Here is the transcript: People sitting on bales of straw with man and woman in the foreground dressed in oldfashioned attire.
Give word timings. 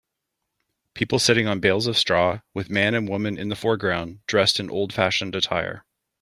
People 0.95 1.19
sitting 1.19 1.45
on 1.45 1.59
bales 1.59 1.85
of 1.85 1.95
straw 1.95 2.39
with 2.55 2.71
man 2.71 2.95
and 2.95 3.07
woman 3.07 3.37
in 3.37 3.49
the 3.49 3.55
foreground 3.55 4.25
dressed 4.25 4.59
in 4.59 4.67
oldfashioned 4.67 5.35
attire. 5.35 5.85